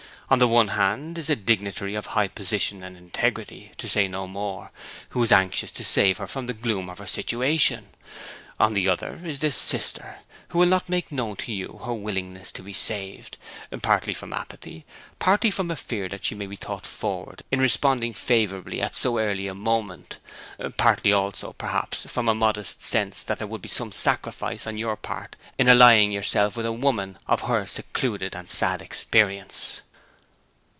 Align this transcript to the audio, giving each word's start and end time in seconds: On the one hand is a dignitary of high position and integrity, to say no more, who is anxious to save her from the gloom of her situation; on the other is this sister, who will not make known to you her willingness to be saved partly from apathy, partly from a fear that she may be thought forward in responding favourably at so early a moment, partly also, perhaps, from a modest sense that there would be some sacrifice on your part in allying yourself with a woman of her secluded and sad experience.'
On 0.31 0.39
the 0.39 0.47
one 0.47 0.69
hand 0.69 1.17
is 1.17 1.29
a 1.29 1.35
dignitary 1.35 1.93
of 1.93 2.05
high 2.05 2.29
position 2.29 2.83
and 2.85 2.95
integrity, 2.95 3.73
to 3.77 3.89
say 3.89 4.07
no 4.07 4.27
more, 4.27 4.71
who 5.09 5.21
is 5.21 5.29
anxious 5.33 5.71
to 5.71 5.83
save 5.83 6.19
her 6.19 6.25
from 6.25 6.45
the 6.45 6.53
gloom 6.53 6.89
of 6.89 6.99
her 6.99 7.05
situation; 7.05 7.89
on 8.57 8.71
the 8.73 8.87
other 8.87 9.19
is 9.25 9.39
this 9.39 9.57
sister, 9.57 10.19
who 10.47 10.59
will 10.59 10.67
not 10.69 10.87
make 10.87 11.11
known 11.11 11.35
to 11.35 11.51
you 11.51 11.81
her 11.85 11.93
willingness 11.93 12.49
to 12.53 12.61
be 12.61 12.71
saved 12.71 13.37
partly 13.81 14.13
from 14.13 14.31
apathy, 14.31 14.85
partly 15.19 15.51
from 15.51 15.69
a 15.69 15.75
fear 15.75 16.07
that 16.07 16.23
she 16.23 16.33
may 16.33 16.47
be 16.47 16.55
thought 16.55 16.87
forward 16.87 17.43
in 17.51 17.59
responding 17.59 18.13
favourably 18.13 18.81
at 18.81 18.95
so 18.95 19.19
early 19.19 19.47
a 19.47 19.53
moment, 19.53 20.17
partly 20.77 21.11
also, 21.11 21.51
perhaps, 21.57 22.05
from 22.09 22.29
a 22.29 22.33
modest 22.33 22.85
sense 22.85 23.21
that 23.25 23.37
there 23.37 23.47
would 23.47 23.61
be 23.61 23.67
some 23.67 23.91
sacrifice 23.91 24.65
on 24.65 24.77
your 24.77 24.95
part 24.95 25.35
in 25.57 25.67
allying 25.67 26.09
yourself 26.09 26.55
with 26.55 26.65
a 26.65 26.71
woman 26.71 27.17
of 27.27 27.41
her 27.41 27.65
secluded 27.65 28.33
and 28.33 28.49
sad 28.49 28.81
experience.' 28.81 29.81